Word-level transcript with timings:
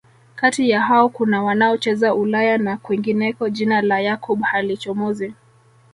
Kati 0.35 0.69
ya 0.69 0.81
hao 0.81 1.09
kuna 1.09 1.43
wanaocheza 1.43 2.13
Ulaya 2.15 2.57
na 2.57 2.77
kwingineko 2.77 3.49
Jina 3.49 3.81
la 3.81 3.99
Yakub 3.99 4.41
halichomozi 4.41 5.33